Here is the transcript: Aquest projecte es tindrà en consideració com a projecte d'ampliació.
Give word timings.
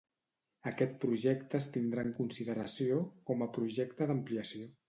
Aquest 0.71 0.95
projecte 1.03 1.59
es 1.59 1.69
tindrà 1.77 2.07
en 2.07 2.11
consideració 2.21 3.01
com 3.31 3.45
a 3.49 3.53
projecte 3.59 4.13
d'ampliació. 4.15 4.71